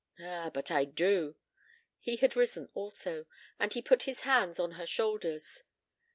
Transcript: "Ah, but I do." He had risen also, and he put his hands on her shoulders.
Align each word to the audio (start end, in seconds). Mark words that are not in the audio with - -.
"Ah, 0.19 0.49
but 0.51 0.71
I 0.71 0.83
do." 0.85 1.35
He 1.99 2.15
had 2.15 2.35
risen 2.35 2.69
also, 2.73 3.27
and 3.59 3.71
he 3.71 3.83
put 3.83 4.01
his 4.09 4.21
hands 4.21 4.59
on 4.59 4.71
her 4.71 4.87
shoulders. 4.87 5.61